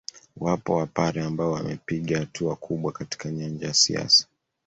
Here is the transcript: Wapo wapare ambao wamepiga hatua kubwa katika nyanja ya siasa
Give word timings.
Wapo 0.37 0.75
wapare 0.75 1.21
ambao 1.21 1.51
wamepiga 1.51 2.19
hatua 2.19 2.55
kubwa 2.55 2.91
katika 2.91 3.31
nyanja 3.31 3.67
ya 3.67 3.73
siasa 3.73 4.27